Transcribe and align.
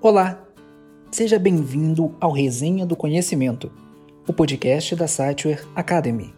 Olá! 0.00 0.46
Seja 1.10 1.40
bem-vindo 1.40 2.14
ao 2.20 2.30
Resenha 2.30 2.86
do 2.86 2.94
Conhecimento, 2.94 3.68
o 4.28 4.32
podcast 4.32 4.94
da 4.94 5.08
Siteware 5.08 5.66
Academy. 5.74 6.32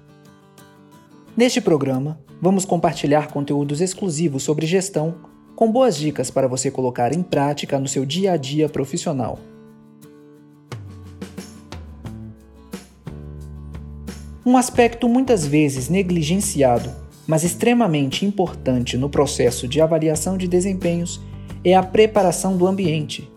Neste 1.37 1.61
programa, 1.61 2.19
vamos 2.41 2.65
compartilhar 2.65 3.29
conteúdos 3.29 3.83
exclusivos 3.83 4.45
sobre 4.45 4.67
gestão, 4.67 5.17
com 5.55 5.71
boas 5.71 5.95
dicas 5.95 6.31
para 6.31 6.49
você 6.49 6.71
colocar 6.71 7.13
em 7.13 7.23
prática 7.23 7.79
no 7.79 7.87
seu 7.87 8.07
dia 8.07 8.33
a 8.33 8.39
dia 8.39 8.67
profissional. 8.67 9.39
Um 14.47 14.57
aspecto 14.57 15.07
muitas 15.07 15.47
vezes 15.47 15.91
negligenciado, 15.91 16.91
mas 17.27 17.45
extremamente 17.45 18.25
importante 18.25 18.97
no 18.97 19.11
processo 19.11 19.69
de 19.69 19.83
avaliação 19.83 20.39
de 20.39 20.49
desempenhos 20.49 21.21
é 21.63 21.75
a 21.75 21.83
preparação 21.83 22.57
do 22.57 22.67
ambiente 22.67 23.31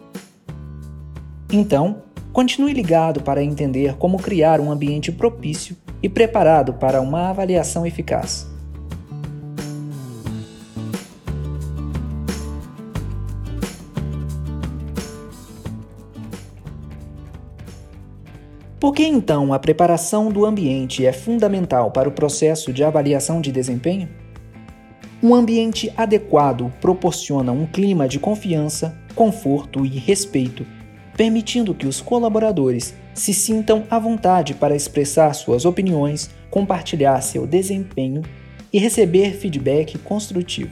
então, 1.56 2.02
continue 2.32 2.74
ligado 2.74 3.22
para 3.22 3.44
entender 3.44 3.96
como 3.98 4.18
criar 4.18 4.60
um 4.60 4.72
ambiente 4.72 5.12
propício 5.12 5.78
e 6.02 6.10
preparado 6.10 6.74
para 6.74 7.00
uma 7.00 7.30
avaliação 7.30 7.86
eficaz. 7.86 8.52
Por 18.80 18.96
que 18.96 19.06
então 19.06 19.54
a 19.54 19.60
preparação 19.60 20.32
do 20.32 20.48
ambiente 20.48 21.06
é 21.06 21.14
fundamental 21.14 21.92
para 21.92 22.10
o 22.10 22.12
processo 22.12 22.74
de 22.74 22.84
avaliação 22.84 23.40
de 23.40 23.52
desempenho? 23.52 24.10
Um 25.22 25.36
ambiente 25.36 25.94
adequado 25.96 26.74
proporciona 26.82 27.52
um 27.52 27.68
clima 27.68 28.08
de 28.08 28.20
confiança, 28.20 28.98
conforto 29.16 29.86
e 29.86 30.00
respeito 30.00 30.66
permitindo 31.16 31.74
que 31.74 31.88
os 31.88 32.02
colaboradores 32.02 32.94
se 33.14 33.34
sintam 33.34 33.84
à 33.90 34.00
vontade 34.00 34.54
para 34.54 34.76
expressar 34.76 35.34
suas 35.34 35.66
opiniões, 35.66 36.30
compartilhar 36.50 37.22
seu 37.22 37.46
desempenho 37.46 38.24
e 38.72 38.80
receber 38.80 39.34
feedback 39.34 39.98
construtivo. 40.00 40.72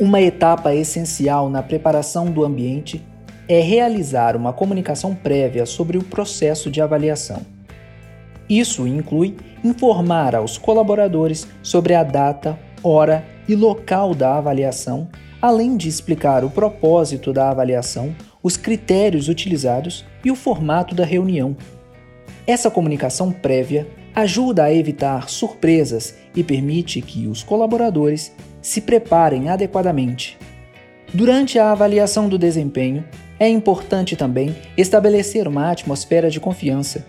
Uma 0.00 0.20
etapa 0.20 0.74
essencial 0.74 1.48
na 1.48 1.62
preparação 1.62 2.30
do 2.30 2.44
ambiente 2.44 3.02
é 3.46 3.60
realizar 3.60 4.34
uma 4.36 4.52
comunicação 4.52 5.14
prévia 5.14 5.66
sobre 5.66 5.98
o 5.98 6.02
processo 6.02 6.70
de 6.70 6.80
avaliação. 6.80 7.42
Isso 8.48 8.86
inclui 8.86 9.36
informar 9.62 10.34
aos 10.34 10.58
colaboradores 10.58 11.46
sobre 11.62 11.94
a 11.94 12.02
data, 12.02 12.58
hora 12.82 13.24
e 13.46 13.54
local 13.54 14.14
da 14.14 14.36
avaliação, 14.36 15.08
além 15.40 15.76
de 15.76 15.88
explicar 15.88 16.44
o 16.44 16.50
propósito 16.50 17.32
da 17.32 17.50
avaliação, 17.50 18.14
os 18.44 18.58
critérios 18.58 19.28
utilizados 19.28 20.04
e 20.22 20.30
o 20.30 20.36
formato 20.36 20.94
da 20.94 21.02
reunião. 21.02 21.56
Essa 22.46 22.70
comunicação 22.70 23.32
prévia 23.32 23.88
ajuda 24.14 24.64
a 24.64 24.72
evitar 24.72 25.30
surpresas 25.30 26.14
e 26.36 26.44
permite 26.44 27.00
que 27.00 27.26
os 27.26 27.42
colaboradores 27.42 28.30
se 28.60 28.82
preparem 28.82 29.48
adequadamente. 29.48 30.38
Durante 31.12 31.58
a 31.58 31.72
avaliação 31.72 32.28
do 32.28 32.38
desempenho, 32.38 33.02
é 33.40 33.48
importante 33.48 34.14
também 34.14 34.54
estabelecer 34.76 35.48
uma 35.48 35.70
atmosfera 35.70 36.28
de 36.28 36.38
confiança. 36.38 37.06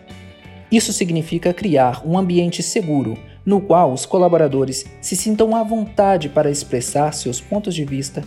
Isso 0.71 0.93
significa 0.93 1.53
criar 1.53 2.01
um 2.07 2.17
ambiente 2.17 2.63
seguro 2.63 3.17
no 3.45 3.59
qual 3.59 3.91
os 3.91 4.05
colaboradores 4.05 4.85
se 5.01 5.15
sintam 5.15 5.53
à 5.55 5.63
vontade 5.63 6.29
para 6.29 6.49
expressar 6.49 7.13
seus 7.13 7.41
pontos 7.41 7.75
de 7.75 7.83
vista 7.83 8.23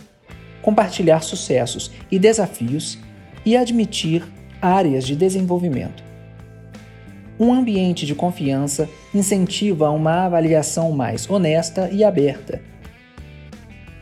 compartilhar 0.61 1.21
sucessos 1.21 1.91
e 2.11 2.19
desafios 2.19 2.97
e 3.45 3.55
admitir 3.55 4.23
áreas 4.61 5.05
de 5.05 5.15
desenvolvimento. 5.15 6.03
Um 7.39 7.53
ambiente 7.53 8.05
de 8.05 8.13
confiança 8.13 8.89
incentiva 9.13 9.89
uma 9.89 10.25
avaliação 10.25 10.91
mais 10.91 11.29
honesta 11.29 11.89
e 11.91 12.03
aberta. 12.03 12.61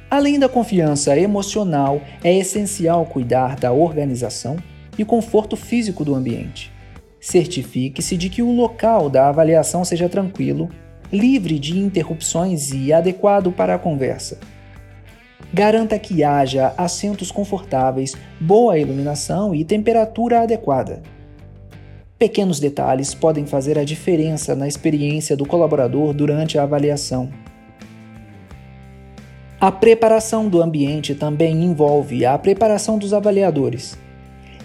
Além 0.09 0.39
da 0.39 0.49
confiança 0.49 1.17
emocional, 1.19 2.01
é 2.23 2.35
essencial 2.35 3.05
cuidar 3.05 3.55
da 3.57 3.71
organização 3.71 4.57
e 4.97 5.05
conforto 5.05 5.55
físico 5.55 6.03
do 6.03 6.15
ambiente. 6.15 6.71
Certifique-se 7.19 8.15
de 8.17 8.29
que 8.29 8.41
o 8.41 8.51
local 8.51 9.09
da 9.09 9.27
avaliação 9.29 9.83
seja 9.83 10.07
tranquilo, 10.07 10.69
livre 11.11 11.59
de 11.59 11.77
interrupções 11.77 12.71
e 12.71 12.91
adequado 12.91 13.51
para 13.51 13.75
a 13.75 13.79
conversa. 13.79 14.39
Garanta 15.53 15.97
que 15.97 16.23
haja 16.23 16.73
assentos 16.77 17.31
confortáveis, 17.31 18.13
boa 18.39 18.77
iluminação 18.77 19.55
e 19.55 19.63
temperatura 19.63 20.41
adequada. 20.41 21.01
Pequenos 22.19 22.59
detalhes 22.59 23.13
podem 23.13 23.45
fazer 23.45 23.79
a 23.79 23.85
diferença 23.85 24.55
na 24.55 24.67
experiência 24.67 25.37
do 25.37 25.45
colaborador 25.45 26.13
durante 26.13 26.57
a 26.57 26.63
avaliação. 26.63 27.29
A 29.59 29.71
preparação 29.71 30.49
do 30.49 30.61
ambiente 30.61 31.15
também 31.15 31.63
envolve 31.63 32.25
a 32.25 32.37
preparação 32.37 32.97
dos 32.97 33.13
avaliadores. 33.13 33.97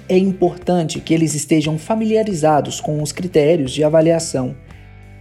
É 0.09 0.19
importante 0.19 1.01
que 1.01 1.15
eles 1.15 1.35
estejam 1.35 1.79
familiarizados 1.79 2.81
com 2.81 3.01
os 3.01 3.13
critérios 3.13 3.71
de 3.71 3.85
avaliação, 3.85 4.55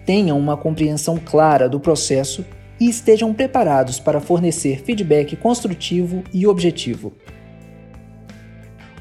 tenham 0.05 0.38
uma 0.38 0.57
compreensão 0.57 1.17
clara 1.23 1.69
do 1.69 1.79
processo 1.79 2.43
e 2.81 2.90
estejam 2.90 3.31
preparados 3.31 4.00
para 4.00 4.19
fornecer 4.19 4.81
feedback 4.81 5.36
construtivo 5.36 6.24
e 6.34 6.47
objetivo. 6.47 7.14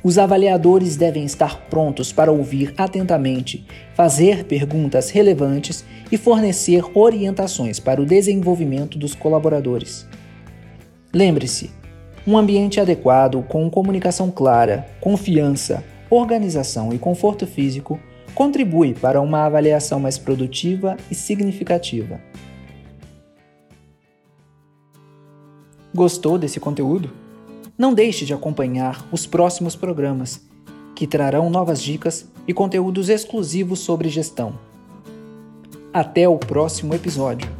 Os 0.05 0.19
avaliadores 0.19 0.97
devem 0.97 1.25
estar 1.25 1.63
prontos 1.71 2.13
para 2.13 2.31
ouvir 2.31 2.75
atentamente, 2.77 3.67
fazer 3.95 4.45
perguntas 4.45 5.09
relevantes 5.09 5.83
e 6.13 6.19
fornecer 6.19 6.85
orientações 6.95 7.81
para 7.81 8.03
o 8.03 8.07
desenvolvimento 8.07 8.99
dos 8.99 9.15
colaboradores. 9.15 10.07
Lembre-se, 11.13 11.71
um 12.27 12.37
ambiente 12.37 12.81
adequado 12.81 13.43
com 13.49 13.71
comunicação 13.71 14.31
clara, 14.31 14.87
confiança, 15.01 15.83
organização 16.11 16.93
e 16.93 16.99
conforto 16.99 17.47
físico 17.47 17.99
contribui 18.35 18.93
para 18.93 19.23
uma 19.23 19.47
avaliação 19.47 19.99
mais 19.99 20.19
produtiva 20.19 20.99
e 21.11 21.15
significativa. 21.15 22.21
Gostou 25.95 26.39
desse 26.39 26.61
conteúdo? 26.61 27.11
Não 27.77 27.93
deixe 27.93 28.25
de 28.25 28.33
acompanhar 28.33 29.05
os 29.11 29.27
próximos 29.27 29.75
programas, 29.75 30.41
que 30.95 31.07
trarão 31.07 31.51
novas 31.51 31.83
dicas 31.83 32.29
e 32.47 32.55
conteúdos 32.55 33.09
exclusivos 33.09 33.81
sobre 33.81 34.09
gestão. 34.09 34.53
Até 35.93 36.29
o 36.29 36.39
próximo 36.39 36.95
episódio. 36.95 37.60